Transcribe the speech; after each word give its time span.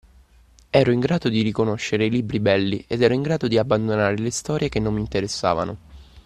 Ero 0.71 0.91
in 0.91 0.99
grado 0.99 1.29
di 1.29 1.43
riconoscere 1.43 2.05
i 2.05 2.09
libri 2.09 2.39
belli 2.39 2.83
ed 2.87 3.03
ero 3.03 3.13
in 3.13 3.21
grado 3.21 3.47
di 3.47 3.59
abbandonare 3.59 4.17
le 4.17 4.31
storie 4.31 4.67
che 4.67 4.79
non 4.79 4.95
mi 4.95 5.01
interessavano 5.01 5.77